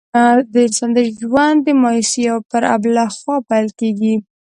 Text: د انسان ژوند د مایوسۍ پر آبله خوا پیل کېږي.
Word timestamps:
د 0.51 0.53
انسان 0.67 0.91
ژوند 1.19 1.57
د 1.63 1.67
مایوسۍ 1.81 2.23
پر 2.49 2.63
آبله 2.75 3.05
خوا 3.15 3.35
پیل 3.49 3.67
کېږي. 3.79 4.15